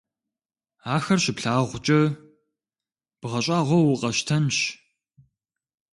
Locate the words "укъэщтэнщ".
3.93-4.57